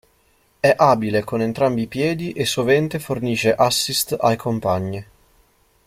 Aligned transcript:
È 0.59 0.73
abile 0.75 1.23
con 1.23 1.41
entrambi 1.43 1.83
i 1.83 1.87
piedi 1.87 2.31
e 2.31 2.43
sovente 2.47 2.97
fornisce 2.97 3.53
assist 3.53 4.17
ai 4.19 4.35
compagni. 4.35 5.05